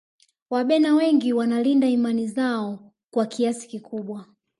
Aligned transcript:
wabena 0.49 0.95
wengi 0.95 1.33
wanalinda 1.33 1.87
imani 1.87 2.27
zao 2.27 2.91
kwa 3.13 3.25
kiasi 3.25 3.67
kikubwa 3.67 4.25